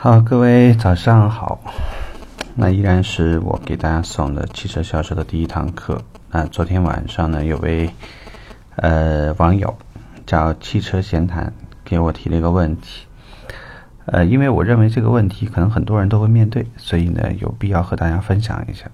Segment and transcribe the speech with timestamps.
[0.00, 1.58] 好，各位早上好。
[2.54, 6.00] 那依然是我给大家送的汽车销售的第一堂课。
[6.30, 7.90] 那昨天晚上呢，有位
[8.76, 9.76] 呃网友
[10.24, 11.52] 叫汽车闲谈
[11.84, 13.06] 给我提了一个问题。
[14.06, 18.84] 呃，因为我认为这个问题可能很多人都会面对，所以呢有必要和大家分享一下。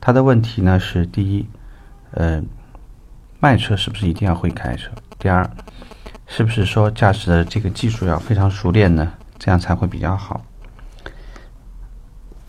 [0.00, 1.44] 他的问题呢是：第一，
[2.12, 2.40] 呃，
[3.40, 4.92] 卖车是不是一定要会开车？
[5.18, 5.50] 第二，
[6.28, 9.12] 是不是说驾驶的这个技术要非常熟练呢？
[9.38, 10.42] 这样才会比较好。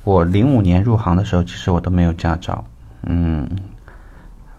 [0.03, 2.63] 我零五年入行的时候，其实我都没有驾照。
[3.03, 3.49] 嗯，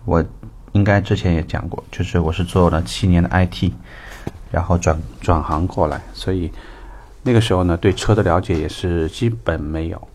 [0.04, 0.24] 我
[0.72, 3.72] 应该之前也讲过，就是我是做了七年的 IT，
[4.50, 6.52] 然后转转行过来，所以
[7.22, 10.08] 那个时候呢，对车的了解也是基本没有。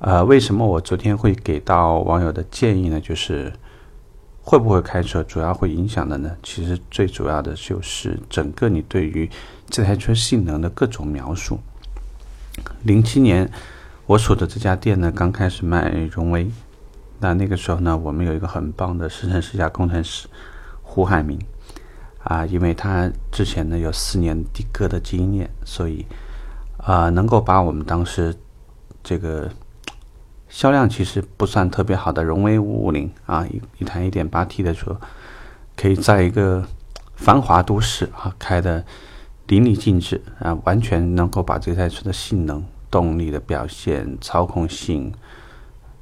[0.00, 3.00] 呃，为什么我昨天会给到网友的建议呢？
[3.00, 3.52] 就是
[4.46, 6.30] 会不会开车，主要会影响的呢？
[6.42, 9.28] 其实最主要的就是整个你对于
[9.70, 11.58] 这台车性能的各种描述。
[12.82, 13.50] 零七年，
[14.04, 16.46] 我所的这家店呢，刚开始卖荣威。
[17.20, 20.28] 那那个时候呢，我们有一个很棒的试乘试驾工程师
[20.82, 21.40] 胡海明
[22.22, 26.04] 啊，因为他之前呢有四年的哥的经验，所以
[26.76, 28.34] 啊，能够把我们当时
[29.02, 29.50] 这个
[30.48, 34.98] 销量其实不算特别好的荣威五五零啊，一一台一点八 T 的车，
[35.76, 36.66] 可以在一个
[37.14, 38.84] 繁华都市啊开的。
[39.48, 45.12] 淋漓尽致啊，完全能够把这台车的性能、动力的表现、操控性，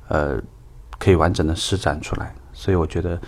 [0.06, 0.40] 呃，
[0.96, 2.32] 可以完整的施展出来。
[2.52, 3.20] 所以我觉得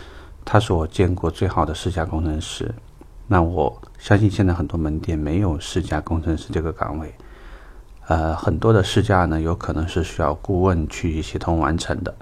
[0.44, 2.72] 他是我见过最好的试驾工程师。
[3.26, 7.12] 那我相信现在很多门店没有试驾工程师这个岗位，
[8.06, 12.14] 呃，很多的试驾呢，有可能是需要顾问去协同完成的。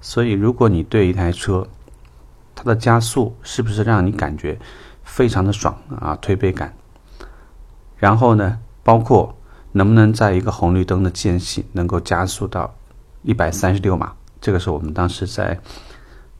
[0.00, 1.66] 所以，如果你对一台车，
[2.54, 4.58] 它的加速是不是让你感觉
[5.04, 6.74] 非常的爽啊，推背感？
[7.96, 9.34] 然后呢，包括
[9.72, 12.74] 能不能在一个红绿灯的间隙能够加速到
[13.22, 14.12] 一百三十六码？
[14.40, 15.58] 这个是我们当时在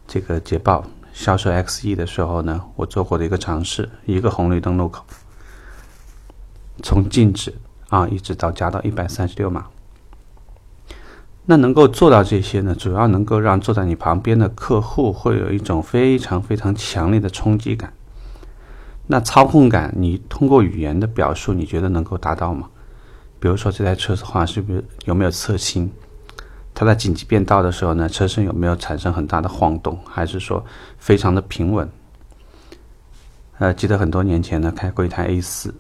[0.07, 3.89] 这个捷豹销售 XE 的时候呢，我做过的一个尝试。
[4.05, 5.05] 一个红绿灯路口，
[6.83, 7.55] 从静止
[7.93, 9.67] 啊一直到加到一百三十六码。
[11.45, 17.93] 那能够做到这些呢，主要能够让坐在你旁边的客户会有一种非常非常强烈的冲击感。
[19.09, 22.71] 那操控感，你通过语言的表述，你觉得能够达到吗？
[23.39, 25.91] 比如说这台车的话，是不是有没有侧倾？
[26.73, 29.99] 它在紧急变道的时候呢，车身有没有产生很大的晃动？
[30.07, 30.65] 还是说
[30.97, 31.87] 非常的平稳？
[33.59, 35.75] 呃，记得很多年前呢，开过一台 A 四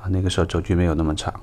[0.00, 1.34] 啊，那个时候轴距没有那么长，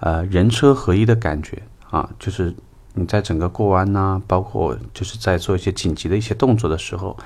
[0.00, 2.54] 呃，人车合一的感觉啊，就是
[2.94, 7.16] 你在整个过弯呐，包括就是在做一些紧急的一些动作的时候，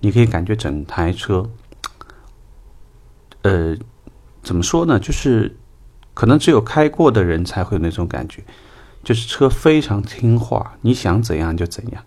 [0.00, 1.48] 你可以感觉整台车。
[3.42, 3.76] 呃，
[4.42, 4.98] 怎么说呢？
[4.98, 5.56] 就是
[6.12, 8.42] 可能只有开过的人才会有那种感觉，
[9.04, 12.02] 就是车非常听话，你想怎样就怎样，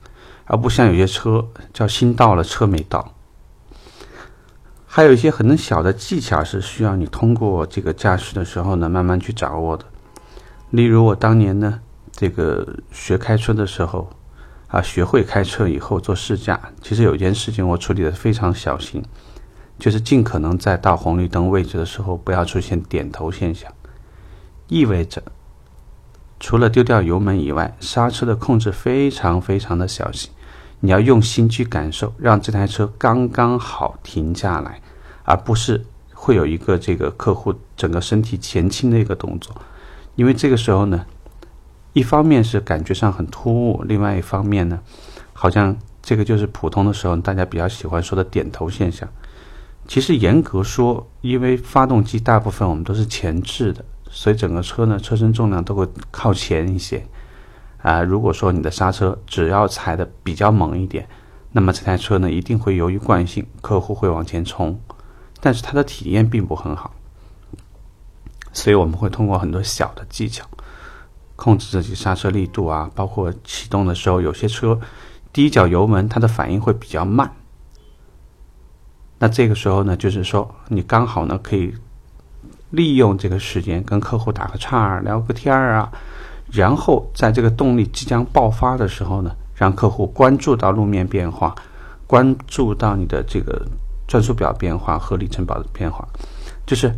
[0.45, 3.13] 而不像有些车叫心到了车没到。
[4.85, 9.85] 还有一些很小的技巧是需要你通过这个驾驶的时候呢慢慢去掌握的。
[10.71, 11.79] 例如我当年呢，
[12.11, 14.09] 这个学开车的时候
[14.67, 19.03] 啊，学会开车以后做试驾，其实有一件事情我处理的非常小心。
[19.79, 23.71] 就是尽可能在到红绿灯位置的时候不要出现点头现象，
[24.67, 25.23] 意味着
[26.37, 30.29] 除了丢掉油门以外，刹车的控制非常非常的小心。
[30.81, 34.81] 你要用心去感受，让这台车刚刚好停下来，
[35.23, 39.55] 而不是会有一个这个客户整个身体前倾的一个动作。
[40.19, 41.05] 因为这个时候呢，
[41.93, 44.77] 一方面是感觉上很突兀，另外一方面呢，
[45.31, 49.07] 好像这个就是普通的时候大家比较喜欢说的点头现象。
[49.87, 57.01] 其实严格说，因为发动机大部分我们都是前置的，所以整个车呢，车身重量都会靠前一些。
[57.77, 61.07] 啊，如果说你的刹车只要踩的比较猛一点，
[61.53, 64.77] 那么这台车呢，一定会由于惯性，客户会往前冲，
[65.39, 66.93] 但是它的体验并不很好。
[68.51, 70.45] 所以我们会通过很多小的技巧，
[71.35, 74.79] 控制自己刹车力度啊，包括启动的时候，有些车
[75.31, 77.31] 第一脚油门它的反应会比较慢。
[79.19, 81.73] 那这个时候呢，就是说你刚好呢可以
[82.69, 85.91] 利用这个时间跟客户打个岔儿聊个天儿啊，
[86.51, 91.53] 然后在这个动力即将爆发的时候呢，让客户关注到路面变化，
[92.07, 93.65] 关注到你的这个
[94.07, 96.07] 转速表变化和里程表的变化，
[96.65, 96.93] 就是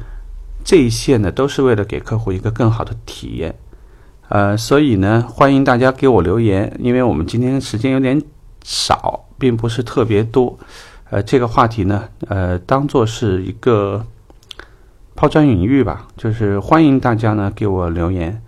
[0.64, 3.56] 这一切呢都是为了给客户一个更好的体验。
[4.30, 8.22] 呃，所以呢，欢迎大家给我留言，因为我们今天时间有点
[8.64, 10.58] 少，并不是特别多。
[11.10, 14.06] 呃，这个话题呢，呃，当做是一个
[15.16, 18.42] 抛砖引玉吧，就是欢迎大家呢给我留言，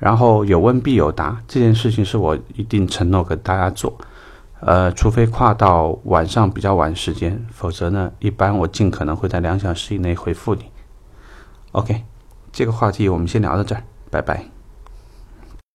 [0.00, 3.96] 然后有问必有答，这件事情是我一定承诺给大家做。
[4.58, 10.64] 呃，除非跨到晚上比较晚时间，否则呢，一般我尽可能会在两小时以内回复你。
[11.72, 12.04] OK，
[12.52, 14.61] 这个话题我们先聊到这儿，拜拜。